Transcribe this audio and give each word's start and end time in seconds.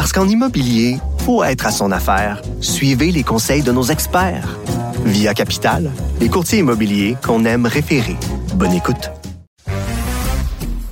Parce 0.00 0.14
qu'en 0.14 0.26
immobilier, 0.26 0.96
faut 1.26 1.44
être 1.44 1.66
à 1.66 1.70
son 1.70 1.92
affaire. 1.92 2.40
Suivez 2.62 3.12
les 3.12 3.22
conseils 3.22 3.60
de 3.60 3.70
nos 3.70 3.82
experts. 3.82 4.58
Via 5.04 5.34
Capital, 5.34 5.90
les 6.18 6.30
courtiers 6.30 6.60
immobiliers 6.60 7.18
qu'on 7.22 7.44
aime 7.44 7.66
référer. 7.66 8.16
Bonne 8.54 8.72
écoute. 8.72 9.10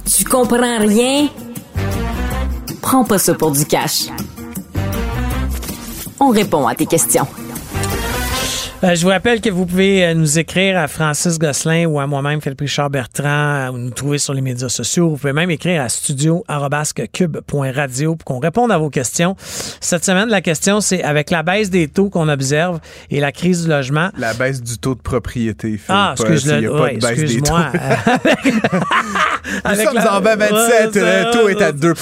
Tu 0.05 0.25
comprends 0.25 0.81
rien? 0.81 1.31
Prends 2.83 3.07
pas 3.07 3.17
ça 3.17 3.33
pour 3.33 3.53
du 3.53 3.65
cash. 3.65 4.09
On 6.21 6.29
répond 6.29 6.67
à 6.67 6.75
tes 6.75 6.85
questions. 6.85 7.27
Euh, 8.85 8.95
je 8.95 9.03
vous 9.03 9.09
rappelle 9.09 9.41
que 9.41 9.51
vous 9.51 9.67
pouvez 9.67 10.05
euh, 10.05 10.15
nous 10.15 10.39
écrire 10.39 10.79
à 10.79 10.87
Francis 10.87 11.37
Gosselin 11.37 11.87
ou 11.87 11.99
à 11.99 12.07
moi-même, 12.07 12.41
Philippe 12.41 12.61
Richard 12.61 12.91
Bertrand, 12.91 13.27
euh, 13.27 13.73
ou 13.73 13.79
nous 13.79 13.91
trouver 13.91 14.19
sur 14.19 14.35
les 14.35 14.41
médias 14.41 14.69
sociaux. 14.69 15.11
Vous 15.11 15.17
pouvez 15.17 15.33
même 15.33 15.51
écrire 15.51 15.83
à 15.83 15.89
studio.cube.radio 15.89 18.15
pour 18.15 18.25
qu'on 18.25 18.39
réponde 18.39 18.71
à 18.71 18.79
vos 18.79 18.89
questions. 18.89 19.35
Cette 19.81 20.05
semaine, 20.05 20.29
la 20.29 20.43
question, 20.43 20.81
c'est 20.81 21.03
avec 21.03 21.31
la 21.31 21.43
baisse 21.43 21.71
des 21.71 21.89
taux 21.89 22.09
qu'on 22.09 22.29
observe 22.29 22.79
et 23.11 23.19
la 23.19 23.33
crise 23.33 23.65
du 23.65 23.69
logement. 23.69 24.11
La 24.17 24.33
baisse 24.33 24.63
du 24.63 24.79
taux 24.79 24.95
de 24.95 25.01
propriété. 25.01 25.71
Philippe. 25.71 25.87
Ah, 25.89 26.15
a 26.17 26.23
pas 26.23 26.29
ouais, 26.29 26.95
excuse-moi. 26.95 27.73
Nous 29.69 29.75
sommes 29.75 29.99
en 29.99 30.21
2027, 30.21 30.95
le 30.95 31.33
taux 31.33 31.49
est 31.49 31.61
à 31.63 31.73
2 31.73 31.89
Non, 31.89 31.95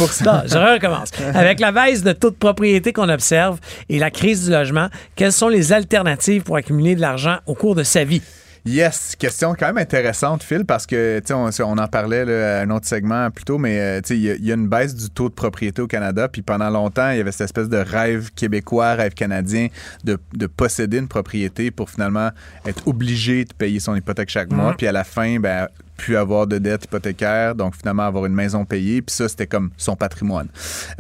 je 0.47 0.75
recommence. 0.75 1.11
Avec 1.35 1.61
la 1.61 1.73
baisse 1.73 2.03
de 2.03 2.13
taux 2.13 2.31
de 2.31 2.37
propriété 2.37 2.93
qu'on 2.93 3.09
observe 3.09 3.59
et 3.89 3.99
la 3.99 4.11
crise 4.11 4.45
du 4.47 4.51
logement, 4.51 4.89
quelles 5.15 5.33
sont 5.33 5.49
les 5.49 5.73
alternatives 5.73 6.43
pour 6.43 6.59
accumuler 6.67 6.97
de 6.97 7.01
l'argent 7.01 7.39
au 7.47 7.55
cours 7.55 7.75
de 7.77 7.85
sa 7.85 8.03
vie? 8.05 8.23
Yes, 8.65 9.15
question 9.17 9.55
quand 9.57 9.67
même 9.67 9.79
intéressante, 9.79 10.43
Phil, 10.43 10.65
parce 10.65 10.87
que 10.87 11.21
tu 11.21 11.27
sais, 11.29 11.63
on, 11.63 11.71
on 11.71 11.79
en 11.79 11.87
parlait 11.87 12.25
là, 12.25 12.59
à 12.59 12.63
un 12.63 12.71
autre 12.71 12.85
segment 12.89 13.31
plus 13.31 13.45
tôt, 13.45 13.59
mais 13.59 13.79
euh, 13.79 14.01
tu 14.01 14.09
sais, 14.09 14.17
il 14.17 14.23
y, 14.25 14.31
a- 14.31 14.35
il 14.35 14.45
y 14.45 14.51
a 14.51 14.57
une 14.57 14.67
baisse 14.67 14.93
du 14.97 15.09
taux 15.09 15.29
de 15.29 15.35
propriété 15.35 15.81
au 15.81 15.87
Canada, 15.87 16.27
puis 16.27 16.43
pendant 16.43 16.69
longtemps, 16.69 17.11
il 17.13 17.19
y 17.19 17.21
avait 17.21 17.31
cette 17.31 17.43
espèce 17.45 17.69
de 17.69 17.77
rêve 17.77 18.31
québécois, 18.35 18.95
rêve 18.95 19.15
canadien 19.15 19.69
de, 20.03 20.19
de 20.35 20.47
posséder 20.49 20.99
une 20.99 21.07
propriété 21.07 21.71
pour 21.71 21.91
finalement 21.91 22.31
être 22.67 22.89
obligé 22.89 23.45
de 23.45 23.55
payer 23.55 23.79
son 23.79 23.95
hypothèque 23.95 24.31
chaque 24.31 24.51
mois, 24.53 24.75
puis 24.77 24.89
à 24.89 24.93
la 24.93 25.05
fin, 25.05 25.39
ben 25.39 25.69
plus 25.97 26.17
avoir 26.17 26.47
de 26.47 26.59
dette 26.59 26.85
hypothécaire, 26.85 27.55
donc 27.55 27.75
finalement 27.77 28.05
avoir 28.05 28.27
une 28.27 28.35
maison 28.35 28.65
payée, 28.65 29.03
puis 29.03 29.15
ça, 29.15 29.29
c'était 29.29 29.47
comme 29.47 29.71
son 29.77 29.97
patrimoine. 29.97 30.49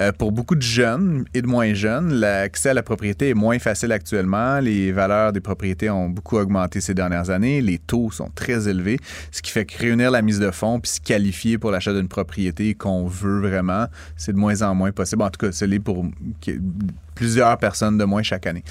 Euh, 0.00 0.12
pour 0.12 0.33
beaucoup 0.33 0.55
de 0.55 0.62
jeunes 0.62 1.25
et 1.34 1.42
de 1.42 1.47
moins 1.47 1.75
jeunes, 1.75 2.12
l'accès 2.14 2.70
à 2.70 2.75
la 2.75 2.83
propriété 2.83 3.30
est 3.30 3.34
moins 3.34 3.58
facile 3.58 3.92
actuellement. 3.92 4.61
Les 4.61 4.92
valeurs 4.92 5.33
des 5.33 5.41
propriétés 5.41 5.91
ont 5.91 6.08
beaucoup 6.08 6.36
augmenté 6.36 6.80
ces 6.80 6.94
dernières 6.94 7.30
années. 7.30 7.61
Les 7.61 7.78
taux 7.78 8.11
sont 8.11 8.30
très 8.34 8.69
élevés, 8.69 8.98
ce 9.30 9.42
qui 9.42 9.50
fait 9.50 9.64
que 9.64 9.78
réunir 9.78 10.11
la 10.11 10.22
mise 10.22 10.39
de 10.39 10.50
fonds 10.50 10.80
puis 10.80 10.92
se 10.92 11.00
qualifier 11.00 11.58
pour 11.58 11.70
l'achat 11.70 11.92
d'une 11.92 12.08
propriété 12.08 12.74
qu'on 12.74 13.06
veut 13.06 13.41
vraiment, 13.41 13.86
c'est 14.17 14.33
de 14.33 14.39
moins 14.39 14.62
en 14.62 14.74
moins 14.74 14.92
possible. 14.92 15.22
En 15.22 15.30
tout 15.30 15.47
cas, 15.47 15.52
c'est 15.52 15.67
pour 15.78 16.06
plusieurs 17.17 17.59
personnes 17.59 17.98
de 17.98 18.05
moins 18.05 18.22
chaque 18.22 18.47
année. 18.47 18.62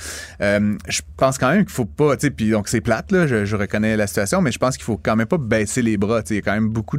Euh, 0.41 0.77
je 0.88 1.01
pense 1.17 1.38
quand 1.38 1.49
même 1.49 1.65
qu'il 1.65 1.73
faut 1.73 1.85
pas, 1.85 2.15
tu 2.15 2.27
sais, 2.27 2.31
puis 2.31 2.52
donc 2.52 2.69
c'est 2.69 2.79
plate, 2.79 3.11
là, 3.11 3.27
je, 3.27 3.55
reconnais 3.55 3.97
la 3.97 4.07
situation, 4.07 4.41
mais 4.41 4.52
je 4.52 4.59
pense 4.59 4.77
qu'il 4.77 4.86
faut 4.86 4.97
quand 5.02 5.15
même 5.15 5.27
pas 5.27 5.37
baisser 5.37 5.81
les 5.81 5.97
bras. 5.97 6.21
Il 6.30 6.36
y 6.37 6.39
a 6.39 6.42
quand 6.42 6.53
même 6.53 6.70
beaucoup 6.70 6.97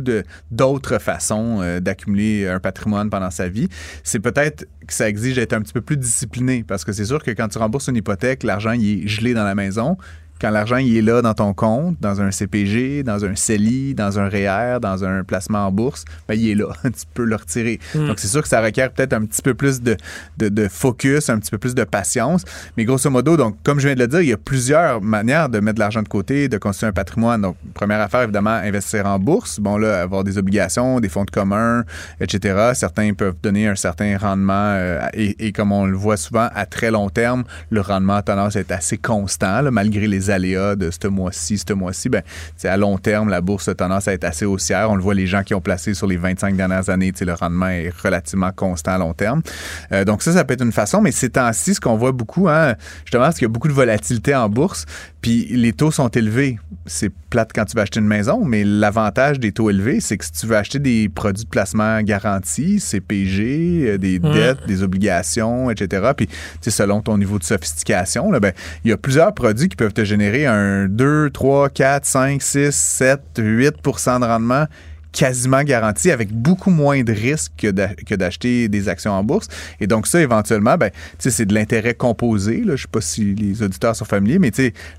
d'autres 0.50 0.98
façons 0.98 1.60
euh, 1.62 1.81
d'accumuler 1.81 2.47
un 2.48 2.60
patrimoine 2.60 3.09
pendant 3.09 3.31
sa 3.31 3.48
vie. 3.48 3.69
C'est 4.03 4.21
peut-être 4.21 4.66
que 4.87 4.93
ça 4.93 5.09
exige 5.09 5.37
d'être 5.37 5.53
un 5.53 5.62
petit 5.62 5.72
peu 5.72 5.81
plus 5.81 5.97
discipliné, 5.97 6.65
parce 6.66 6.84
que 6.84 6.93
c'est 6.93 7.06
sûr 7.06 7.22
que 7.22 7.31
quand 7.31 7.48
tu 7.48 7.59
rembourses 7.59 7.88
une 7.88 7.97
hypothèque, 7.97 8.42
l'argent 8.42 8.72
il 8.72 9.04
est 9.04 9.09
gelé 9.09 9.32
dans 9.32 9.44
la 9.44 9.54
maison. 9.54 9.97
Quand 10.41 10.50
l'argent 10.50 10.76
il 10.76 10.97
est 10.97 11.02
là 11.02 11.22
dans 11.22 11.34
ton 11.34 11.54
compte, 11.54 11.97
dans 12.00 12.20
un 12.20 12.30
CPG, 12.30 13.02
dans 13.02 13.24
un 13.24 13.34
CELI, 13.34 13.94
dans 13.94 14.19
un 14.19 14.28
REER, 14.28 14.78
dans 14.80 15.04
un 15.04 15.24
placement 15.24 15.66
en 15.66 15.72
bourse, 15.72 16.04
ben, 16.28 16.34
il 16.34 16.50
est 16.50 16.54
là. 16.54 16.69
tu 16.84 17.06
peux 17.14 17.24
le 17.24 17.36
retirer. 17.36 17.80
Donc, 17.94 18.19
c'est 18.19 18.28
sûr 18.28 18.42
que 18.42 18.48
ça 18.48 18.60
requiert 18.60 18.92
peut-être 18.92 19.12
un 19.12 19.24
petit 19.24 19.42
peu 19.42 19.54
plus 19.54 19.80
de, 19.80 19.97
de, 20.38 20.48
de 20.48 20.69
focus, 20.69 21.30
un 21.30 21.38
petit 21.38 21.50
peu 21.50 21.58
plus 21.58 21.74
de 21.74 21.84
patience. 21.84 22.44
Mais 22.76 22.84
grosso 22.84 23.08
modo, 23.10 23.36
donc, 23.36 23.56
comme 23.62 23.80
je 23.80 23.88
viens 23.88 23.94
de 23.94 24.00
le 24.00 24.08
dire, 24.08 24.20
il 24.20 24.28
y 24.28 24.32
a 24.32 24.36
plusieurs 24.36 25.00
manières 25.00 25.48
de 25.48 25.60
mettre 25.60 25.76
de 25.76 25.80
l'argent 25.80 26.02
de 26.02 26.08
côté, 26.08 26.48
de 26.48 26.58
construire 26.58 26.91
un 26.91 26.92
patrimoine. 26.92 27.42
Donc, 27.42 27.56
première 27.74 28.00
affaire, 28.00 28.22
évidemment, 28.22 28.50
investir 28.50 29.06
en 29.06 29.18
bourse. 29.18 29.60
Bon, 29.60 29.76
là, 29.76 30.03
avoir 30.03 30.24
des 30.24 30.38
obligations, 30.38 31.00
des 31.00 31.08
fonds 31.08 31.24
de 31.24 31.30
commun, 31.30 31.84
etc. 32.20 32.72
Certains 32.74 33.14
peuvent 33.14 33.36
donner 33.42 33.68
un 33.68 33.76
certain 33.76 34.16
rendement 34.18 34.53
euh, 34.54 35.00
et, 35.14 35.47
et 35.47 35.53
comme 35.53 35.72
on 35.72 35.86
le 35.86 35.97
voit 35.97 36.16
souvent, 36.16 36.48
à 36.54 36.66
très 36.66 36.91
long 36.91 37.08
terme, 37.08 37.44
le 37.70 37.80
rendement 37.80 38.16
a 38.16 38.22
tendance 38.22 38.56
à 38.56 38.60
être 38.60 38.72
assez 38.72 38.98
constant, 38.98 39.62
là, 39.62 39.70
malgré 39.70 40.06
les 40.06 40.25
aléas 40.31 40.76
de 40.76 40.91
ce 40.91 41.09
mois-ci, 41.09 41.59
ce 41.59 41.72
mois-ci. 41.72 42.09
Ben, 42.09 42.22
à 42.64 42.76
long 42.76 42.98
terme, 42.98 43.28
la 43.28 43.41
bourse 43.41 43.69
a 43.69 43.75
tendance 43.75 44.09
à 44.09 44.12
être 44.12 44.25
assez 44.25 44.44
haussière. 44.44 44.91
On 44.91 44.97
le 44.97 45.03
voit, 45.03 45.14
les 45.14 45.26
gens 45.26 45.42
qui 45.42 45.54
ont 45.54 45.60
placé 45.60 45.94
sur 45.94 46.06
les 46.06 46.16
25 46.16 46.56
dernières 46.56 46.91
années, 46.91 47.12
le 47.20 47.32
rendement 47.34 47.69
est 47.69 47.92
relativement 48.03 48.53
constant 48.53 48.92
à 48.92 48.98
long 48.98 49.12
terme. 49.12 49.42
Euh, 49.92 50.04
donc 50.04 50.22
ça, 50.22 50.32
ça 50.32 50.44
peut 50.44 50.54
être 50.54 50.65
une 50.65 50.72
façon, 50.72 51.00
mais 51.00 51.12
ces 51.12 51.31
temps-ci, 51.31 51.75
ce 51.75 51.81
qu'on 51.81 51.97
voit 51.97 52.12
beaucoup, 52.12 52.48
hein, 52.48 52.75
justement, 53.04 53.25
parce 53.25 53.36
qu'il 53.36 53.44
y 53.44 53.50
a 53.50 53.53
beaucoup 53.53 53.69
de 53.69 53.72
volatilité 53.72 54.34
en 54.34 54.48
bourse, 54.48 54.86
puis 55.20 55.47
les 55.50 55.72
taux 55.72 55.91
sont 55.91 56.09
élevés. 56.09 56.59
C'est 56.86 57.10
plate 57.31 57.50
quand 57.54 57.65
tu 57.65 57.76
vas 57.76 57.82
acheter 57.82 58.00
une 58.00 58.06
maison, 58.06 58.44
mais 58.44 58.65
l'avantage 58.65 59.41
des 59.41 59.53
taux 59.53 59.70
élevés, 59.70 60.00
c'est 60.00 60.16
que 60.16 60.25
si 60.25 60.32
tu 60.32 60.47
veux 60.47 60.56
acheter 60.56 60.78
des 60.78 61.09
produits 61.09 61.44
de 61.44 61.48
placement 61.48 62.00
garantis, 62.03 62.81
CPG, 62.81 63.88
euh, 63.88 63.98
des 63.98 64.19
dettes, 64.19 64.66
des 64.66 64.82
obligations, 64.82 65.70
etc., 65.70 66.12
puis 66.16 66.28
selon 66.60 67.00
ton 67.00 67.19
niveau 67.19 67.38
de 67.38 67.44
sophistication, 67.44 68.31
ben, 68.31 68.53
il 68.84 68.91
y 68.91 68.92
a 68.92 68.97
plusieurs 68.97 69.34
produits 69.34 69.69
qui 69.69 69.76
peuvent 69.76 69.92
te 69.92 70.04
générer 70.04 70.16
un 70.47 70.87
2, 70.88 71.31
3, 71.31 71.69
4, 71.71 72.04
5, 72.04 72.43
6, 72.43 72.71
7, 72.75 73.21
8% 73.38 74.21
de 74.21 74.25
rendement 74.25 74.66
quasiment 75.12 75.62
garanti 75.62 76.10
avec 76.10 76.31
beaucoup 76.31 76.69
moins 76.71 77.03
de 77.03 77.10
risques 77.12 77.53
que 77.56 77.69
d'a- 77.69 77.94
que 77.94 78.15
d'acheter 78.15 78.69
des 78.69 78.88
actions 78.91 79.12
en 79.12 79.25
bourse. 79.25 79.49
Et 79.81 79.87
donc 79.87 80.06
ça, 80.06 80.21
éventuellement, 80.21 80.77
ben, 80.77 80.91
c'est 81.19 81.47
de 81.47 81.54
l'intérêt 81.54 81.94
composé. 81.94 82.62
Je 82.66 82.77
sais 82.77 82.88
pas 82.91 83.00
si 83.00 83.34
les 83.34 83.62
auditeurs 83.62 83.97
sont 83.97 84.04
familiers, 84.04 84.38
mais 84.38 84.50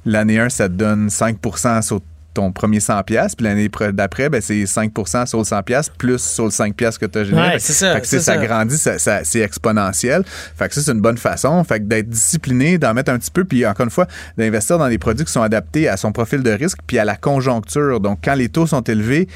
l'année 0.05 0.39
1, 0.39 0.49
ça 0.49 0.69
te 0.69 0.73
donne 0.73 1.09
5% 1.09 1.83
sur 1.83 2.01
ton 2.37 2.51
premier 2.51 2.79
100 2.79 3.03
pièces 3.03 3.35
puis 3.35 3.45
l'année 3.45 3.67
pr- 3.67 3.91
d'après 3.91 4.29
ben 4.29 4.41
c'est 4.41 4.65
5 4.65 4.91
sur 5.25 5.39
le 5.39 5.43
100 5.43 5.63
pièces 5.63 5.89
plus 5.89 6.19
sur 6.21 6.45
le 6.45 6.51
5 6.51 6.75
pièces 6.75 6.97
que 6.97 7.05
tu 7.05 7.19
as 7.19 7.23
généré. 7.23 7.47
Ouais, 7.53 7.59
c'est 7.59 7.73
ça, 7.73 7.93
fait 7.95 8.01
que, 8.01 8.07
c'est 8.07 8.19
ça 8.19 8.35
ça. 8.35 8.37
grandit, 8.45 8.77
ça, 8.77 8.97
ça- 8.99 9.23
c'est 9.23 9.39
exponentiel. 9.41 10.23
Fait 10.57 10.67
que 10.69 10.75
ça 10.75 10.81
c'est 10.81 10.91
une 10.91 11.01
bonne 11.01 11.17
façon, 11.17 11.63
fait 11.63 11.79
que 11.79 11.85
d'être 11.85 12.09
discipliné, 12.09 12.77
d'en 12.77 12.93
mettre 12.93 13.11
un 13.11 13.17
petit 13.17 13.31
peu 13.31 13.43
puis 13.43 13.65
encore 13.65 13.85
une 13.85 13.89
fois 13.91 14.07
d'investir 14.37 14.77
dans 14.77 14.87
des 14.89 14.97
produits 14.97 15.25
qui 15.25 15.31
sont 15.31 15.41
adaptés 15.41 15.87
à 15.89 15.97
son 15.97 16.11
profil 16.11 16.43
de 16.43 16.51
risque 16.51 16.77
puis 16.87 16.97
à 16.99 17.05
la 17.05 17.15
conjoncture. 17.15 17.99
Donc 17.99 18.19
quand 18.23 18.35
les 18.35 18.49
taux 18.49 18.67
sont 18.67 18.81
élevés, 18.81 19.27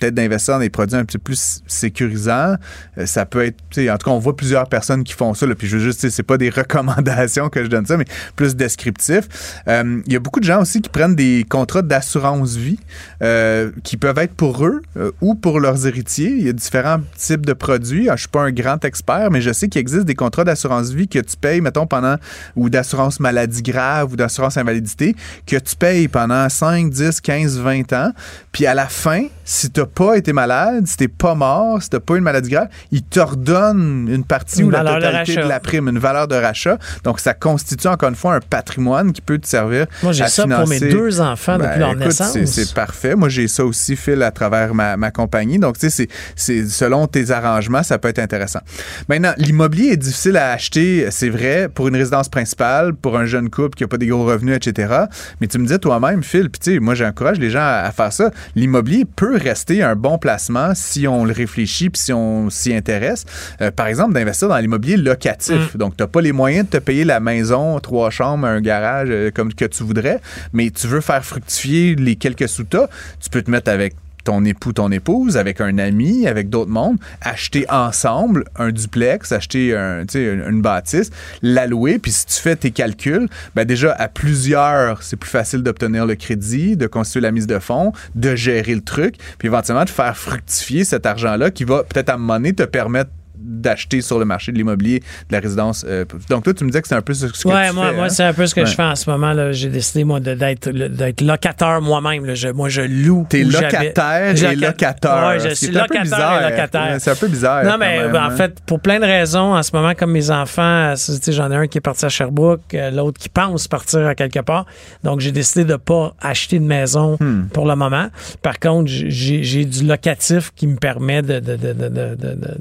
peut-être 0.00 0.14
d'investir 0.14 0.54
dans 0.54 0.60
des 0.60 0.70
produits 0.70 0.96
un 0.96 1.04
petit 1.04 1.18
peu 1.18 1.24
plus 1.24 1.62
sécurisants. 1.66 2.56
Euh, 2.98 3.06
ça 3.06 3.26
peut 3.26 3.44
être, 3.44 3.56
en 3.78 3.98
tout 3.98 4.04
cas, 4.04 4.10
on 4.10 4.18
voit 4.18 4.36
plusieurs 4.36 4.68
personnes 4.68 5.04
qui 5.04 5.12
font 5.12 5.34
ça. 5.34 5.46
Puis 5.56 5.68
je 5.68 5.76
veux 5.76 5.82
juste, 5.82 6.08
c'est 6.08 6.22
pas 6.22 6.38
des 6.38 6.50
recommandations 6.50 7.48
que 7.48 7.62
je 7.62 7.68
donne 7.68 7.86
ça, 7.86 7.96
mais 7.96 8.06
plus 8.36 8.56
descriptif. 8.56 9.24
Euh, 9.68 10.00
Il 10.06 10.12
y 10.12 10.16
a 10.16 10.18
beaucoup 10.18 10.40
de 10.40 10.44
gens 10.44 10.62
aussi 10.62 10.80
qui 10.80 10.88
prennent 10.88 11.14
des 11.14 11.44
contrats 11.48 11.82
d'assurance 11.82 12.56
vie 12.56 12.78
euh, 13.22 13.70
qui 13.84 13.96
peuvent 13.96 14.18
être 14.18 14.34
pour 14.34 14.64
eux 14.64 14.80
ou 15.20 15.34
pour 15.34 15.60
leurs 15.60 15.86
héritiers. 15.86 16.30
Il 16.30 16.46
y 16.46 16.48
a 16.48 16.52
différents 16.52 17.00
types 17.16 17.44
de 17.44 17.52
produits. 17.52 18.08
Ah, 18.08 18.16
Je 18.16 18.20
suis 18.20 18.28
pas 18.28 18.42
un 18.42 18.52
grand 18.52 18.84
expert, 18.84 19.30
mais 19.30 19.40
je 19.40 19.52
sais 19.52 19.68
qu'il 19.68 19.80
existe 19.80 20.04
des 20.04 20.14
contrats 20.14 20.44
d'assurance 20.44 20.90
vie 20.90 21.08
que 21.08 21.18
tu 21.18 21.36
payes, 21.36 21.60
mettons, 21.60 21.86
pendant, 21.86 22.16
ou 22.56 22.70
d'assurance 22.70 23.20
maladie 23.20 23.62
grave 23.62 24.12
ou 24.12 24.16
d'assurance 24.16 24.56
invalidité, 24.56 25.14
que 25.46 25.56
tu 25.56 25.76
payes 25.76 26.08
pendant 26.08 26.48
5, 26.48 26.90
10, 26.90 27.20
15, 27.20 27.58
20 27.58 27.92
ans. 27.92 28.12
Puis 28.52 28.66
à 28.66 28.74
la 28.74 28.86
fin, 28.86 29.26
si 29.44 29.70
tu 29.70 29.80
pas 29.94 30.16
été 30.16 30.32
malade, 30.32 30.86
si 30.86 30.96
t'es 30.96 31.08
pas 31.08 31.34
mort, 31.34 31.82
si 31.82 31.90
t'as 31.90 32.00
pas 32.00 32.16
une 32.16 32.24
maladie 32.24 32.50
grave, 32.50 32.68
ils 32.92 33.02
te 33.02 33.20
redonnent 33.20 34.08
une 34.10 34.24
partie 34.24 34.60
Une 34.60 34.66
ou 34.66 34.70
la 34.70 34.80
de 34.84 34.88
totalité 34.88 35.36
de, 35.36 35.40
la 35.48 35.60
prime, 35.60 35.88
une 35.88 35.98
valeur 35.98 36.28
de 36.28 36.34
rachat. 36.34 36.78
Donc, 37.04 37.20
ça 37.20 37.34
constitue 37.34 37.86
encore 37.88 38.08
une 38.08 38.14
fois 38.14 38.34
un 38.34 38.40
patrimoine 38.40 39.12
qui 39.12 39.20
peut 39.20 39.38
te 39.38 39.46
servir 39.46 39.86
Moi, 40.02 40.12
j'ai 40.12 40.26
ça 40.28 40.46
pour 40.46 40.68
mes 40.68 40.80
deux 40.80 41.20
enfants 41.20 41.56
depuis 41.58 41.68
Ben, 41.70 41.78
leur 41.80 41.90
écoute, 41.90 42.04
naissance. 42.04 42.36
c'est- 42.44 42.74
parfait. 42.74 43.14
Moi, 43.16 43.28
j'ai 43.28 43.48
ça 43.48 43.64
aussi, 43.64 43.96
Phil, 43.96 44.22
à 44.22 44.30
travers 44.30 44.74
ma, 44.74 44.96
ma 44.96 45.10
compagnie. 45.10 45.58
Donc, 45.58 45.78
tu 45.78 45.88
sais, 45.88 45.90
c'est- 45.90 46.08
c'est 46.36 46.66
selon 46.68 47.06
tes 47.06 47.30
arrangements, 47.30 47.82
ça 47.82 47.98
peut 47.98 48.08
être 48.08 48.18
intéressant. 48.18 48.60
Maintenant, 49.08 49.32
l'immobilier 49.36 49.88
est 49.92 49.96
difficile 49.96 50.36
à 50.36 50.52
acheter, 50.52 51.06
c'est 51.10 51.28
vrai, 51.28 51.68
pour 51.72 51.88
une 51.88 51.96
résidence 51.96 52.28
principale, 52.28 52.94
pour 52.94 53.18
un 53.18 53.24
jeune 53.26 53.50
couple 53.50 53.76
qui 53.76 53.82
n'a 53.84 53.88
pas 53.88 53.96
des 53.98 54.06
gros 54.06 54.24
revenus, 54.24 54.56
etc. 54.56 54.94
Mais 55.40 55.46
tu 55.46 55.58
me 55.58 55.64
disais 55.64 55.78
toi-même, 55.78 56.22
Phil, 56.22 56.48
puis 56.50 56.60
tu 56.60 56.74
sais, 56.74 56.78
moi, 56.80 56.94
j'encourage 56.94 57.38
les 57.38 57.50
gens 57.50 57.60
à, 57.60 57.82
à 57.86 57.90
faire 57.90 58.12
ça. 58.12 58.30
L'immobilier 58.54 59.04
peut 59.04 59.36
rester 59.36 59.79
un 59.82 59.96
bon 59.96 60.18
placement, 60.18 60.72
si 60.74 61.06
on 61.06 61.24
le 61.24 61.32
réfléchit 61.32 61.90
puis 61.90 62.00
si 62.00 62.12
on 62.12 62.50
s'y 62.50 62.74
intéresse, 62.74 63.24
euh, 63.60 63.70
par 63.70 63.86
exemple, 63.86 64.14
d'investir 64.14 64.48
dans 64.48 64.58
l'immobilier 64.58 64.96
locatif. 64.96 65.76
Donc, 65.76 65.96
tu 65.96 66.02
n'as 66.02 66.06
pas 66.06 66.20
les 66.20 66.32
moyens 66.32 66.66
de 66.66 66.70
te 66.70 66.76
payer 66.78 67.04
la 67.04 67.20
maison, 67.20 67.78
trois 67.80 68.10
chambres, 68.10 68.46
un 68.46 68.60
garage, 68.60 69.08
euh, 69.10 69.30
comme 69.34 69.52
que 69.52 69.64
tu 69.64 69.82
voudrais, 69.82 70.20
mais 70.52 70.70
tu 70.70 70.86
veux 70.86 71.00
faire 71.00 71.24
fructifier 71.24 71.94
les 71.96 72.16
quelques 72.16 72.48
sous 72.48 72.64
tu 72.64 73.30
peux 73.30 73.42
te 73.42 73.50
mettre 73.50 73.70
avec 73.70 73.94
ton 74.24 74.44
époux, 74.44 74.72
ton 74.72 74.90
épouse, 74.90 75.36
avec 75.36 75.60
un 75.60 75.78
ami, 75.78 76.26
avec 76.26 76.48
d'autres 76.48 76.70
mondes, 76.70 76.98
acheter 77.20 77.64
ensemble 77.70 78.44
un 78.56 78.70
duplex, 78.70 79.32
acheter 79.32 79.76
un, 79.76 80.04
une 80.14 80.62
bâtisse, 80.62 81.10
l'allouer, 81.42 81.98
puis 81.98 82.12
si 82.12 82.26
tu 82.26 82.40
fais 82.40 82.56
tes 82.56 82.70
calculs, 82.70 83.28
ben 83.54 83.64
déjà 83.64 83.92
à 83.92 84.08
plusieurs, 84.08 85.02
c'est 85.02 85.16
plus 85.16 85.30
facile 85.30 85.62
d'obtenir 85.62 86.06
le 86.06 86.14
crédit, 86.14 86.76
de 86.76 86.86
constituer 86.86 87.20
la 87.20 87.32
mise 87.32 87.46
de 87.46 87.58
fonds, 87.58 87.92
de 88.14 88.34
gérer 88.34 88.74
le 88.74 88.82
truc, 88.82 89.16
puis 89.38 89.48
éventuellement 89.48 89.84
de 89.84 89.90
faire 89.90 90.16
fructifier 90.16 90.84
cet 90.84 91.06
argent-là 91.06 91.50
qui 91.50 91.64
va 91.64 91.84
peut-être 91.84 92.08
à 92.08 92.14
un 92.14 92.18
moment 92.18 92.40
te 92.40 92.62
permettre 92.62 93.10
d'acheter 93.40 94.00
sur 94.00 94.18
le 94.18 94.24
marché 94.24 94.52
de 94.52 94.56
l'immobilier 94.56 95.00
de 95.00 95.04
la 95.32 95.40
résidence. 95.40 95.84
Euh, 95.88 96.04
donc, 96.28 96.44
toi, 96.44 96.54
tu 96.54 96.64
me 96.64 96.70
disais 96.70 96.82
que 96.82 96.88
c'est 96.88 96.94
un 96.94 97.02
peu 97.02 97.14
ce 97.14 97.26
que 97.26 97.48
ouais, 97.48 97.68
tu 97.70 97.74
moi, 97.74 97.88
fais. 97.90 97.94
moi, 97.96 98.04
hein? 98.04 98.08
c'est 98.08 98.24
un 98.24 98.32
peu 98.34 98.46
ce 98.46 98.54
que 98.54 98.60
Ouais. 98.60 98.66
je 98.66 98.74
fais 98.74 98.82
en 98.82 98.94
ce 98.96 99.08
moment. 99.10 99.52
J'ai 99.52 99.68
décidé, 99.68 100.04
moi, 100.04 100.20
d'être 100.20 100.70
d'être 100.70 101.20
locateur 101.22 101.80
moi-même. 101.80 102.26
là. 102.26 102.34
Je- 102.34 102.48
Moi, 102.48 102.68
je 102.68 102.82
loue. 102.82 103.26
T'es 103.28 103.44
j'habite. 103.48 103.60
locataire 103.72 104.36
Je 104.36 104.46
et 104.46 104.54
loca- 104.56 104.66
locateur. 104.68 105.28
Ouais, 105.28 105.40
je 105.40 105.54
suis 105.54 105.66
est 105.66 105.70
un 105.70 105.72
peu 105.72 105.78
locataire 105.94 106.02
bizarre. 106.02 106.42
et 106.46 106.50
locataire. 106.50 106.96
C'est 107.00 107.10
un 107.10 107.16
peu 107.16 107.28
bizarre. 107.28 107.64
Non, 107.64 107.76
mais 107.78 107.98
même, 108.02 108.12
ben, 108.12 108.22
en 108.22 108.26
hein. 108.26 108.30
fait, 108.36 108.60
pour 108.66 108.80
plein 108.80 108.98
de 109.00 109.04
raisons, 109.04 109.54
en 109.56 109.62
ce 109.62 109.70
moment, 109.74 109.94
comme 109.94 110.12
mes 110.12 110.30
enfants, 110.30 110.92
euh, 110.92 110.94
j'en 111.28 111.50
ai 111.50 111.56
un 111.56 111.66
qui 111.66 111.78
est 111.78 111.80
parti 111.80 112.04
à 112.04 112.08
Sherbrooke, 112.08 112.74
euh, 112.74 112.90
l'autre 112.90 113.18
qui 113.18 113.28
pense 113.28 113.68
partir 113.68 114.06
à 114.06 114.14
quelque 114.14 114.40
part. 114.40 114.66
Donc, 115.04 115.20
j'ai 115.20 115.32
décidé 115.32 115.64
de 115.64 115.76
pas 115.76 116.14
acheter 116.20 116.58
de 116.58 116.64
maison 116.64 117.16
Hmm. 117.20 117.44
pour 117.52 117.66
le 117.66 117.74
moment. 117.76 118.08
Par 118.42 118.58
contre, 118.58 118.88
j'ai 118.90 119.42
j'ai 119.42 119.64
du 119.64 119.84
locatif 119.84 120.50
qui 120.54 120.66
me 120.66 120.76
permet 120.76 121.22
de, 121.22 121.40
de, 121.40 121.56
de- 121.56 121.74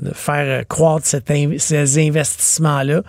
de 0.02 0.12
faire 0.14 0.66
croître 0.69 1.06
cet 1.07 1.30
in- 1.31 1.57
ces 1.57 1.98
investissements-là. 2.07 3.01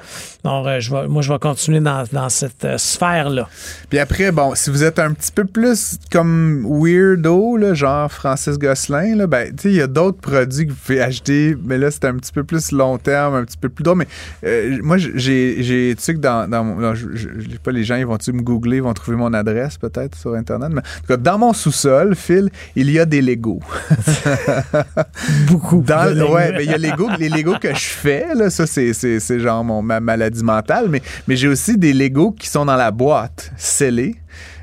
Donc, 0.45 0.67
euh, 0.67 0.81
je 0.81 0.91
vais, 0.91 1.07
moi, 1.07 1.21
je 1.23 1.33
vais 1.33 1.39
continuer 1.39 1.81
dans, 1.81 2.05
dans 2.11 2.29
cette 2.31 2.65
euh, 2.65 2.79
sphère-là. 2.79 3.47
Puis 3.91 3.99
après, 3.99 4.33
bon, 4.33 4.55
si 4.55 4.71
vous 4.71 4.83
êtes 4.83 4.99
un 4.99 5.13
petit 5.13 5.31
peu 5.31 5.45
plus 5.45 5.99
comme 6.11 6.65
weirdo, 6.67 7.57
là, 7.59 7.75
genre 7.75 8.11
Francis 8.11 8.59
Gosselin, 8.59 9.17
là, 9.17 9.27
ben, 9.27 9.49
tu 9.55 9.63
sais, 9.65 9.69
il 9.69 9.77
y 9.77 9.83
a 9.83 9.87
d'autres 9.87 10.19
produits 10.21 10.67
que 10.67 10.71
vous 10.71 10.79
pouvez 10.85 11.01
acheter, 11.03 11.55
mais 11.63 11.77
là, 11.77 11.91
c'est 11.91 12.07
un 12.07 12.15
petit 12.17 12.33
peu 12.33 12.43
plus 12.45 12.73
long 12.73 12.97
terme, 12.97 13.35
un 13.35 13.45
petit 13.45 13.59
peu 13.59 13.69
plus 13.69 13.83
drôle. 13.83 13.99
Mais 13.99 14.09
euh, 14.45 14.79
moi, 14.83 14.97
j'ai, 14.99 15.95
tu 15.97 16.03
sais 16.03 16.15
que 16.15 16.21
dans, 16.21 16.49
dans 16.49 16.65
mon, 16.65 16.79
là, 16.81 16.95
je, 16.95 17.09
je, 17.13 17.29
je 17.39 17.51
sais 17.51 17.59
pas, 17.63 17.73
les 17.73 17.85
gens, 17.85 17.97
ils 17.97 18.07
vont-tu 18.07 18.33
me 18.33 18.41
googler, 18.41 18.79
ils 18.79 18.83
vont 18.83 18.95
trouver 18.95 19.19
mon 19.19 19.35
adresse 19.35 19.77
peut-être 19.77 20.17
sur 20.17 20.35
Internet, 20.35 20.71
mais 20.73 20.81
en 20.81 21.01
tout 21.03 21.07
cas, 21.09 21.17
dans 21.19 21.37
mon 21.39 21.53
sous-sol, 21.53 22.15
Phil, 22.17 22.49
il 22.75 22.91
y 22.91 22.99
a 22.99 23.05
des 23.05 23.21
Legos. 23.21 23.61
Beaucoup. 25.49 25.83
Dans, 25.87 26.15
de 26.15 26.23
ouais, 26.23 26.53
ben, 26.53 26.61
il 26.63 26.71
y 26.71 26.75
a 26.75 26.79
Lego, 26.79 27.09
les 27.19 27.29
Que 27.59 27.75
je 27.75 27.89
fais, 27.89 28.35
là, 28.35 28.51
ça, 28.51 28.67
c'est, 28.67 29.41
genre 29.41 29.65
mon, 29.65 29.83
ma 29.83 30.01
maladie 30.01 30.43
mentale, 30.45 30.89
mais, 30.89 31.03
mais 31.27 31.37
j'ai 31.37 31.49
aussi 31.49 31.77
des 31.77 31.93
Lego 31.93 32.33
qui 32.33 32.49
sont 32.49 32.65
dans 32.65 32.77
la 32.77 32.91
boîte, 32.91 33.53
scellés. 33.57 34.17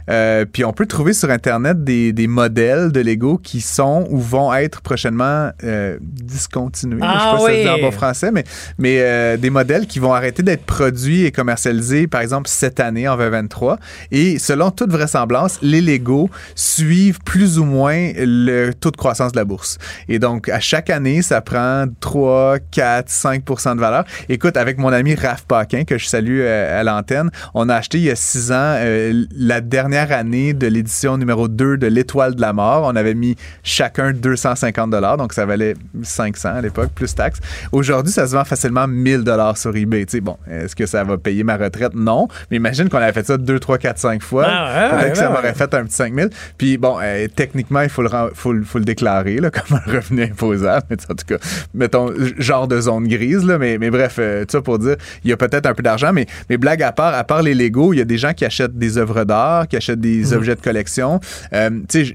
Euh, 0.10 0.46
puis 0.46 0.64
on 0.64 0.74
peut 0.74 0.86
trouver 0.86 1.14
sur 1.14 1.30
Internet 1.30 1.84
des, 1.84 2.14
des 2.14 2.28
modèles 2.28 2.92
de 2.92 3.02
Lego 3.02 3.38
qui 3.38 3.62
sont 3.62 4.08
ou 4.10 4.20
vont 4.20 4.54
être 4.54 4.82
prochainement 4.82 5.52
euh, 5.64 5.98
discontinués. 6.02 7.00
Ah 7.02 7.14
je 7.16 7.24
sais 7.24 7.32
pas 7.32 7.38
si 7.38 7.46
ça 7.46 7.52
se 7.52 7.58
dit 7.58 7.68
oui. 7.68 7.70
en 7.70 7.86
bon 7.88 7.92
français, 7.92 8.32
mais, 8.32 8.44
mais 8.78 9.00
euh, 9.02 9.38
des 9.38 9.50
modèles 9.50 9.88
qui 9.88 10.00
vont 10.00 10.14
arrêter 10.14 10.44
d'être 10.44 10.66
produits 10.66 11.26
et 11.26 11.32
commercialisés, 11.32 12.08
par 12.08 12.22
exemple, 12.22 12.48
cette 12.48 12.80
année, 12.80 13.08
en 13.08 13.18
2023. 13.18 13.78
Et 14.12 14.40
selon 14.40 14.72
toute 14.72 14.92
vraisemblance, 14.92 15.60
les 15.62 15.82
Lego 15.82 16.30
suivent 16.56 17.20
plus 17.26 17.60
ou 17.60 17.66
moins 17.66 18.12
le 18.16 18.72
taux 18.72 18.92
de 18.92 18.98
croissance 18.98 19.32
de 19.32 19.38
la 19.38 19.46
bourse. 19.46 19.78
Et 20.08 20.20
donc, 20.20 20.50
à 20.50 20.60
chaque 20.60 20.90
année, 20.90 21.22
ça 21.22 21.42
prend 21.42 21.86
3, 22.00 22.60
4, 22.72 23.10
5% 23.10 23.76
de 23.76 23.80
valeur. 23.80 24.06
Écoute, 24.30 24.58
avec 24.58 24.78
mon 24.78 24.92
ami 24.94 25.16
Raph 25.16 25.44
Paquin, 25.46 25.84
que 25.84 25.98
je 25.98 26.08
salue 26.08 26.40
euh, 26.42 26.80
à 26.80 26.84
l'antenne, 26.84 27.30
on 27.54 27.70
a 27.70 27.76
acheté 27.76 27.98
il 27.98 28.06
y 28.06 28.12
a 28.12 28.16
6 28.16 28.52
ans 28.52 28.56
euh, 28.56 29.26
la 29.36 29.62
dernière 29.62 29.97
année 29.98 30.54
de 30.54 30.68
l'édition 30.68 31.18
numéro 31.18 31.48
2 31.48 31.78
de 31.78 31.88
l'Étoile 31.88 32.36
de 32.36 32.42
la 32.42 32.54
mort. 32.54 32.84
On 32.86 32.96
avait 32.96 33.14
mis 33.14 33.36
chacun 33.64 34.12
250 34.12 34.88
donc 35.18 35.34
ça 35.34 35.46
valait 35.46 35.74
500 36.02 36.50
à 36.56 36.62
l'époque, 36.62 36.90
plus 36.94 37.14
taxes. 37.14 37.40
Aujourd'hui, 37.72 38.12
ça 38.14 38.28
se 38.28 38.34
vend 38.36 38.46
facilement 38.46 38.88
1000 38.88 39.24
sur 39.56 39.76
eBay. 39.76 40.06
Tu 40.06 40.12
sais, 40.18 40.22
bon, 40.22 40.38
est-ce 40.50 40.76
que 40.76 40.86
ça 40.86 41.04
va 41.04 41.18
payer 41.18 41.44
ma 41.44 41.58
retraite? 41.58 41.94
Non. 41.96 42.28
Mais 42.50 42.58
imagine 42.58 42.90
qu'on 42.90 42.98
avait 42.98 43.14
fait 43.14 43.26
ça 43.26 43.38
2, 43.38 43.60
3, 43.60 43.78
4, 43.78 43.98
5 43.98 44.22
fois. 44.22 44.46
Ah 44.48 44.90
Peut-être 44.92 45.12
que 45.14 45.18
ça 45.18 45.30
m'aurait 45.30 45.54
fait 45.54 45.74
un 45.74 45.84
petit 45.86 45.96
5000. 45.96 46.30
Puis 46.58 46.78
bon, 46.78 46.98
euh, 47.02 47.28
techniquement, 47.36 47.82
il 47.82 47.90
faut 47.90 48.02
le, 48.02 48.10
faut, 48.34 48.54
le- 48.54 48.64
faut 48.64 48.80
le 48.80 48.86
déclarer 48.86 49.38
là, 49.38 49.50
comme 49.52 49.78
un 49.78 49.92
revenu 49.92 50.24
imposable. 50.24 50.86
Mais 50.90 50.98
en 51.10 51.16
tout 51.16 51.26
cas, 51.28 51.38
mettons, 51.74 52.14
genre 52.38 52.68
de 52.68 52.80
zone 52.82 53.08
grise. 53.08 53.44
Là, 53.46 53.58
mais, 53.58 53.78
mais 53.78 53.90
bref, 53.90 54.18
euh, 54.20 54.46
ça 54.50 54.62
pour 54.62 54.80
dire, 54.80 54.96
il 55.24 55.30
y 55.30 55.34
a 55.34 55.38
peut-être 55.38 55.66
un 55.66 55.74
peu 55.74 55.84
d'argent. 55.84 56.12
Mais, 56.14 56.26
mais 56.50 56.58
blague 56.58 56.84
à 56.84 56.92
part, 56.92 57.14
à 57.14 57.24
part 57.24 57.42
les 57.42 57.54
Lego, 57.54 57.94
il 57.94 57.98
y 57.98 58.02
a 58.02 58.06
des 58.06 58.18
gens 58.18 58.34
qui 58.34 58.46
achètent 58.46 58.78
des 58.78 58.98
œuvres 58.98 59.24
d'art, 59.24 59.68
qui 59.68 59.76
achètent 59.76 59.87
des 59.96 60.34
objets 60.34 60.56
de 60.56 60.62
collection. 60.62 61.20
Euh, 61.54 61.70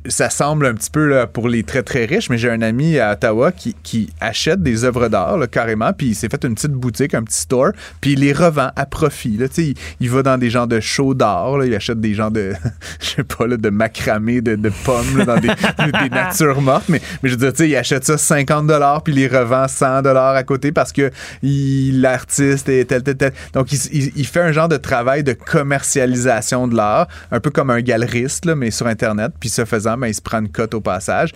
ça 0.09 0.31
semble 0.31 0.67
un 0.67 0.75
petit 0.75 0.91
peu 0.91 1.07
là, 1.07 1.27
pour 1.27 1.49
les 1.49 1.63
très 1.63 1.83
très 1.83 2.05
riches, 2.05 2.29
mais 2.31 2.39
j'ai 2.39 2.51
un 2.51 2.63
ami 2.63 2.99
à 2.99 3.13
Ottawa 3.13 3.53
qui, 3.53 3.75
qui 3.83 4.11
achète 4.21 4.63
des 4.63 4.85
œuvres 4.85 5.09
d'art 5.09 5.39
là, 5.39 5.47
carrément, 5.47 5.93
puis 5.93 6.09
il 6.09 6.15
s'est 6.15 6.29
fait 6.29 6.45
une 6.45 6.55
petite 6.55 6.73
boutique, 6.73 7.15
un 7.15 7.23
petit 7.23 7.39
store, 7.41 7.73
puis 8.01 8.13
il 8.13 8.21
les 8.21 8.33
revend 8.33 8.71
à 8.77 8.87
profit. 8.87 9.37
Là, 9.37 9.47
il, 9.59 9.75
il 10.01 10.11
va 10.11 10.23
dans 10.23 10.39
des 10.39 10.51
genres 10.51 10.67
de 10.67 10.81
shows 10.81 11.15
d'art, 11.15 11.59
là, 11.59 11.67
il 11.67 11.75
achète 11.75 12.01
des 12.01 12.15
genres 12.15 12.31
de, 12.31 12.53
je 13.01 13.07
sais 13.07 13.25
pas, 13.25 13.47
là, 13.47 13.57
de 13.57 13.71
macramé, 13.71 14.41
de, 14.41 14.57
de 14.57 14.71
pommes 14.85 15.19
là, 15.19 15.25
dans 15.25 15.39
des, 15.41 15.49
des 16.03 16.09
natures 16.11 16.61
mortes, 16.61 16.89
mais, 16.89 17.01
mais 17.23 17.29
je 17.29 17.37
veux 17.37 17.53
dire, 17.53 17.67
il 17.67 17.77
achète 17.77 18.05
ça 18.05 18.19
50 18.19 18.63
puis 19.05 19.13
il 19.13 19.17
les 19.19 19.29
revend 19.29 19.67
100 19.69 20.05
à 20.07 20.43
côté 20.45 20.73
parce 20.73 20.93
que 20.93 21.11
il- 21.43 22.01
l'artiste 22.01 22.69
est 22.69 22.85
tel, 22.85 23.03
tel, 23.03 23.17
tel. 23.17 23.33
Donc, 23.55 23.73
il, 23.73 23.79
il- 23.93 24.13
il 24.17 24.27
fait 24.27 24.41
un 24.41 24.53
genre 24.53 24.69
de 24.69 24.77
travail 24.77 25.23
de 25.25 25.33
commercialisation 25.33 26.69
de 26.69 26.77
l'art, 26.77 27.09
un 27.31 27.41
peu 27.41 27.51
comme 27.51 27.62
un 27.71 27.81
galeriste, 27.81 28.45
là, 28.47 28.55
mais 28.55 28.71
sur 28.71 28.87
Internet. 28.87 29.33
Puis 29.41 29.49
ce 29.49 29.65
faisant, 29.65 29.97
ben, 29.97 30.09
il 30.09 30.15
se 30.15 30.21
prend 30.23 30.41
une 30.41 30.49
cote 30.51 30.75
au 30.75 30.81
passage. 30.81 31.33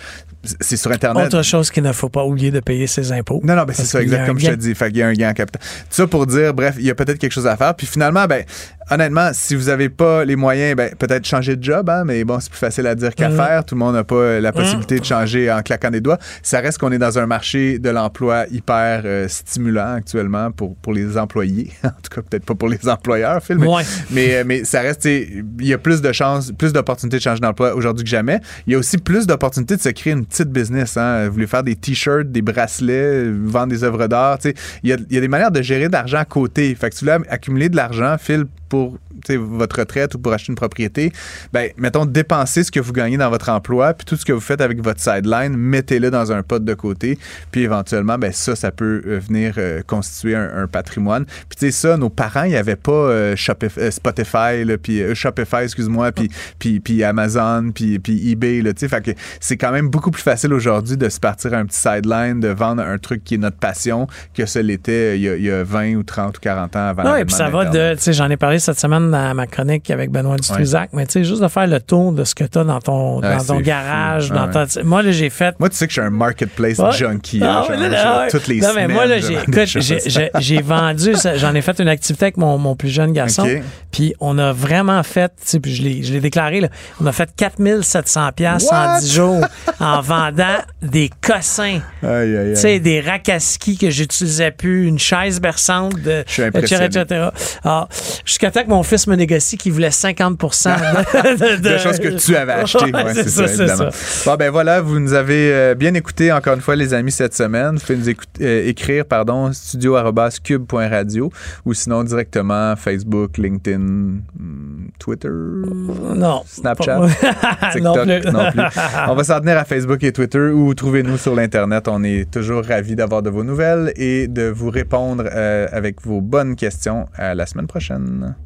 C'est 0.60 0.76
sur 0.76 0.92
Internet. 0.92 1.26
Autre 1.26 1.42
chose 1.42 1.70
qu'il 1.70 1.82
ne 1.82 1.92
faut 1.92 2.08
pas 2.08 2.24
oublier 2.24 2.50
de 2.52 2.60
payer 2.60 2.86
ses 2.86 3.10
impôts. 3.12 3.40
Non, 3.42 3.56
non, 3.56 3.64
ben 3.64 3.72
c'est 3.72 3.84
ça, 3.84 4.00
exact 4.00 4.26
comme 4.26 4.38
je 4.38 4.46
te 4.50 4.54
dis. 4.54 4.74
Fait 4.76 4.88
qu'il 4.88 4.98
y 4.98 5.02
a 5.02 5.08
un 5.08 5.12
gain 5.12 5.30
en 5.30 5.34
capital. 5.34 5.60
Tout 5.60 5.86
ça 5.90 6.06
pour 6.06 6.26
dire, 6.26 6.54
bref, 6.54 6.76
il 6.78 6.84
y 6.86 6.90
a 6.90 6.94
peut-être 6.94 7.18
quelque 7.18 7.32
chose 7.32 7.46
à 7.48 7.56
faire. 7.56 7.74
Puis 7.74 7.86
finalement, 7.88 8.26
ben, 8.26 8.44
honnêtement, 8.90 9.30
si 9.32 9.56
vous 9.56 9.64
n'avez 9.64 9.88
pas 9.88 10.24
les 10.24 10.36
moyens, 10.36 10.76
ben, 10.76 10.94
peut-être 10.96 11.24
changer 11.26 11.56
de 11.56 11.64
job, 11.64 11.90
hein, 11.90 12.04
mais 12.06 12.22
bon, 12.22 12.38
c'est 12.38 12.50
plus 12.50 12.58
facile 12.60 12.86
à 12.86 12.94
dire 12.94 13.12
qu'à 13.16 13.28
Mhm. 13.28 13.36
faire. 13.36 13.64
Tout 13.64 13.74
le 13.74 13.80
monde 13.80 13.94
n'a 13.94 14.04
pas 14.04 14.38
la 14.38 14.52
possibilité 14.52 15.00
de 15.00 15.04
changer 15.04 15.50
en 15.50 15.62
claquant 15.62 15.90
des 15.90 16.00
doigts. 16.00 16.18
Ça 16.44 16.60
reste 16.60 16.78
qu'on 16.78 16.92
est 16.92 16.98
dans 16.98 17.18
un 17.18 17.26
marché 17.26 17.80
de 17.80 17.90
l'emploi 17.90 18.44
hyper 18.52 19.02
euh, 19.04 19.26
stimulant 19.26 19.94
actuellement 19.94 20.52
pour, 20.52 20.76
pour 20.76 20.92
les 20.92 21.18
employés. 21.18 21.72
en 21.84 21.88
tout 21.88 22.14
cas, 22.14 22.22
peut-être 22.22 22.44
pas 22.44 22.54
pour 22.54 22.68
les 22.68 22.88
employeurs, 22.88 23.42
Phil, 23.42 23.58
mais, 23.58 23.66
Ouais. 23.66 23.82
mais, 24.12 24.36
euh, 24.36 24.44
mais 24.46 24.62
ça 24.62 24.80
reste, 24.80 25.04
il 25.06 25.44
y 25.60 25.72
a 25.72 25.78
plus 25.78 26.00
de 26.02 26.12
plus 26.56 26.72
d'opportunités 26.72 27.18
de 27.18 27.22
changer 27.22 27.40
d'emploi 27.40 27.74
aujourd'hui 27.74 28.04
que 28.04 28.10
jamais. 28.10 28.40
Il 28.66 28.72
y 28.72 28.76
a 28.76 28.78
aussi 28.78 28.98
plus 28.98 29.26
d'opportunités 29.26 29.76
de 29.76 29.80
se 29.80 29.88
créer 29.88 30.12
une 30.12 30.24
petite 30.24 30.50
business. 30.50 30.96
Hein. 30.96 31.26
Vous 31.26 31.34
voulez 31.34 31.46
faire 31.46 31.62
des 31.62 31.76
t-shirts, 31.76 32.30
des 32.30 32.42
bracelets, 32.42 33.30
vendre 33.30 33.68
des 33.68 33.84
œuvres 33.84 34.06
d'art. 34.06 34.38
Il 34.82 34.90
y 34.90 34.92
a, 34.92 34.96
il 35.08 35.14
y 35.14 35.18
a 35.18 35.20
des 35.20 35.28
manières 35.28 35.50
de 35.50 35.62
gérer 35.62 35.88
de 35.88 35.92
l'argent 35.92 36.18
à 36.18 36.24
côté. 36.24 36.74
Fait 36.74 36.90
que 36.90 36.96
si 36.96 37.04
vous 37.04 37.10
voulez 37.12 37.28
accumuler 37.28 37.68
de 37.68 37.76
l'argent, 37.76 38.16
Phil, 38.18 38.46
pour 38.68 38.98
votre 39.36 39.80
retraite 39.80 40.14
ou 40.14 40.18
pour 40.18 40.32
acheter 40.32 40.50
une 40.52 40.56
propriété, 40.56 41.12
ben, 41.52 41.70
mettons, 41.76 42.04
dépensez 42.06 42.64
ce 42.64 42.70
que 42.70 42.80
vous 42.80 42.92
gagnez 42.92 43.16
dans 43.16 43.30
votre 43.30 43.48
emploi, 43.48 43.94
puis 43.94 44.04
tout 44.04 44.16
ce 44.16 44.24
que 44.24 44.32
vous 44.32 44.40
faites 44.40 44.60
avec 44.60 44.82
votre 44.82 45.00
sideline, 45.00 45.56
mettez-le 45.56 46.10
dans 46.10 46.32
un 46.32 46.42
pot 46.42 46.62
de 46.62 46.74
côté, 46.74 47.18
puis 47.50 47.62
éventuellement, 47.62 48.18
ben, 48.18 48.32
ça, 48.32 48.56
ça 48.56 48.70
peut 48.70 49.02
euh, 49.06 49.18
venir 49.18 49.54
euh, 49.58 49.82
constituer 49.86 50.34
un, 50.34 50.50
un 50.62 50.66
patrimoine. 50.66 51.24
Puis 51.24 51.58
tu 51.58 51.66
sais, 51.66 51.70
ça, 51.70 51.96
nos 51.96 52.10
parents, 52.10 52.44
il 52.44 52.50
n'y 52.50 52.56
avait 52.56 52.76
pas 52.76 52.92
euh, 52.92 53.36
Shopif- 53.36 53.78
euh, 53.78 53.90
Spotify, 53.90 54.64
là, 54.64 54.78
puis 54.78 55.02
euh, 55.02 55.14
Shopify, 55.14 55.62
excuse-moi, 55.64 56.12
puis, 56.12 56.30
puis, 56.58 56.80
puis 56.80 57.04
Amazon, 57.04 57.70
puis, 57.74 57.98
puis 57.98 58.30
eBay, 58.30 58.62
là, 58.62 58.72
tu 58.72 58.80
sais, 58.80 58.88
fait 58.88 59.02
que 59.02 59.10
c'est 59.40 59.56
quand 59.56 59.72
même 59.72 59.88
beaucoup 59.88 60.10
plus 60.10 60.22
facile 60.22 60.52
aujourd'hui 60.52 60.96
de 60.96 61.08
se 61.08 61.20
partir 61.20 61.54
un 61.54 61.66
petit 61.66 61.78
sideline, 61.78 62.40
de 62.40 62.48
vendre 62.48 62.82
un 62.82 62.98
truc 62.98 63.24
qui 63.24 63.34
est 63.34 63.38
notre 63.38 63.56
passion, 63.58 64.06
que 64.34 64.46
ce 64.46 64.58
l'était 64.58 65.16
il 65.18 65.22
y, 65.22 65.28
a, 65.28 65.36
il 65.36 65.42
y 65.44 65.50
a 65.50 65.62
20 65.64 65.94
ou 65.96 66.02
30 66.02 66.36
ou 66.36 66.40
40 66.40 66.76
ans 66.76 66.88
avant 66.88 67.02
l'avènement 67.10 67.26
puis 67.26 67.34
ça 67.34 67.48
va 67.50 67.64
de, 67.66 67.94
tu 67.94 68.00
sais, 68.02 68.12
j'en 68.12 68.30
ai 68.30 68.36
parlé 68.36 68.58
cette 68.58 68.78
semaine 68.78 69.05
dans 69.10 69.34
ma 69.34 69.46
chronique 69.46 69.90
avec 69.90 70.10
Benoît 70.10 70.36
Dutrisac, 70.36 70.90
mais 70.92 71.06
tu 71.06 71.12
sais, 71.12 71.24
juste 71.24 71.42
de 71.42 71.48
faire 71.48 71.66
le 71.66 71.80
tour 71.80 72.12
de 72.12 72.24
ce 72.24 72.34
que 72.34 72.44
tu 72.44 72.58
as 72.58 72.64
dans 72.64 72.80
ton, 72.80 73.20
Ouais, 73.20 73.36
dans 73.36 73.44
ton 73.44 73.60
garage, 73.60 74.28
fou. 74.28 74.34
dans 74.34 74.48
ta- 74.50 74.66
moi, 74.84 75.02
là, 75.02 75.12
j'ai 75.12 75.30
fait 75.30 75.54
Moi, 75.58 75.68
tu 75.68 75.76
sais 75.76 75.86
que 75.86 75.92
je 75.92 76.00
suis 76.00 76.06
un 76.06 76.10
marketplace 76.10 76.78
junkie. 76.96 77.40
Ah, 77.42 77.64
hein, 77.68 77.76
là, 77.76 77.88
là, 77.88 78.20
ouais. 78.20 78.30
toutes 78.30 78.46
les 78.48 78.60
non, 78.60 78.68
mais 78.74 78.88
moi, 78.88 79.06
là, 79.06 79.16
j'ai, 79.18 80.62
vendu, 80.62 81.12
j'en 81.36 81.54
ai 81.54 81.62
fait 81.62 81.78
une 81.80 81.88
activité 81.88 82.26
avec 82.26 82.36
mon, 82.36 82.58
mon 82.58 82.76
plus 82.76 82.88
jeune 82.88 83.12
garçon. 83.12 83.46
Puis 83.92 84.14
on 84.20 84.38
a 84.38 84.52
vraiment 84.52 85.02
fait, 85.02 85.28
tu 85.28 85.42
sais, 85.44 85.60
puis 85.60 85.74
je 85.74 85.82
l'ai, 85.82 86.02
je 86.02 86.12
l'ai 86.12 86.20
déclaré, 86.20 86.60
là, 86.60 86.68
on 87.00 87.06
a 87.06 87.12
fait 87.12 87.30
4700 87.36 88.30
pièces 88.32 88.70
en 88.70 88.94
What? 88.94 89.00
10 89.00 89.12
jours 89.14 89.40
en 89.80 90.00
vendant 90.00 90.58
des 90.82 91.10
cossins. 91.20 91.80
Tu 92.02 92.56
sais, 92.56 92.78
des 92.80 93.00
rakaskis 93.00 93.78
que 93.78 93.90
j'utilisais 93.90 94.50
plus, 94.50 94.86
une 94.86 94.98
chaise 94.98 95.40
berçante, 95.40 96.00
de, 96.00 96.20
etc., 96.20 96.84
etc. 96.86 97.28
Alors, 97.64 97.88
jusqu'à 98.24 98.50
temps 98.50 98.62
que 98.64 98.68
mon 98.68 98.82
fils 98.82 98.95
me 99.08 99.16
négocie 99.16 99.56
qu'il 99.56 99.72
voulait 99.72 99.90
50 99.90 100.38
de, 100.40 101.56
de, 101.60 101.78
choses 101.78 101.98
que 101.98 102.08
tu 102.08 102.36
avais 102.36 102.52
achetées. 102.52 102.92
Ouais, 102.92 103.04
Ouais, 103.04 103.14
c'est 103.14 103.28
ça, 103.28 103.76
ça. 103.76 103.90
Bon, 104.24 104.36
ben 104.36 104.50
voilà, 104.50 104.80
vous 104.80 104.98
nous 104.98 105.12
avez 105.12 105.52
euh, 105.52 105.74
bien 105.74 105.94
écouté 105.94 106.32
encore 106.32 106.54
une 106.54 106.60
fois, 106.60 106.76
les 106.76 106.94
amis, 106.94 107.12
cette 107.12 107.34
semaine. 107.34 107.76
Vous 107.76 107.80
pouvez 107.80 107.96
nous 107.98 108.14
euh, 108.40 108.68
écrire, 108.68 109.04
pardon, 109.04 109.52
studio.cube.radio 109.52 111.30
ou 111.64 111.74
sinon 111.74 112.04
directement 112.04 112.74
Facebook, 112.76 113.38
LinkedIn, 113.38 113.78
hmm, 113.78 114.88
Twitter, 114.98 115.28
Non. 115.28 116.42
Snapchat, 116.46 116.98
non 117.80 117.92
TikTok 117.92 118.04
plus. 118.04 118.32
non 118.32 118.50
plus. 118.50 118.60
On 119.08 119.14
va 119.14 119.24
s'en 119.24 119.40
tenir 119.40 119.58
à 119.58 119.64
Facebook 119.64 120.02
et 120.04 120.12
Twitter 120.12 120.48
ou 120.48 120.74
trouvez-nous 120.74 121.18
sur 121.18 121.34
l'Internet. 121.34 121.88
On 121.88 122.02
est 122.02 122.30
toujours 122.30 122.64
ravis 122.64 122.96
d'avoir 122.96 123.22
de 123.22 123.30
vos 123.30 123.44
nouvelles 123.44 123.92
et 123.96 124.28
de 124.28 124.48
vous 124.48 124.70
répondre 124.70 125.24
euh, 125.32 125.66
avec 125.72 126.02
vos 126.02 126.20
bonnes 126.20 126.56
questions 126.56 127.08
à 127.16 127.34
la 127.34 127.46
semaine 127.46 127.66
prochaine. 127.66 128.36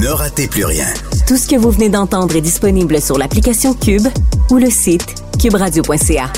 Ne 0.00 0.08
ratez 0.08 0.48
plus 0.48 0.64
rien. 0.64 0.86
Tout 1.26 1.36
ce 1.36 1.46
que 1.46 1.56
vous 1.56 1.70
venez 1.70 1.90
d'entendre 1.90 2.34
est 2.34 2.40
disponible 2.40 3.02
sur 3.02 3.18
l'application 3.18 3.74
Cube 3.74 4.06
ou 4.50 4.56
le 4.56 4.70
site 4.70 5.04
cuberadio.ca. 5.38 6.32